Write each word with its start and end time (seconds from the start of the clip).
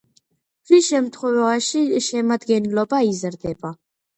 ფრის 0.69 0.87
შემთხვევაში 0.93 1.83
შემადგენლობა 2.07 3.03
იზრდება. 3.13 3.77